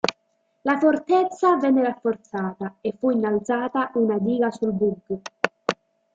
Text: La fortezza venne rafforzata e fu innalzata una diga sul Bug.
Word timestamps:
La 0.63 0.79
fortezza 0.79 1.57
venne 1.57 1.83
rafforzata 1.83 2.77
e 2.81 2.95
fu 2.97 3.11
innalzata 3.11 3.91
una 3.93 4.17
diga 4.17 4.49
sul 4.49 4.73
Bug. 4.73 5.21